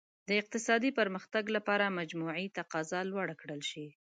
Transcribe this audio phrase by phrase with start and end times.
[0.27, 3.87] د اقتصادي پرمختګ لپاره مجموعي تقاضا لوړه کړل شي.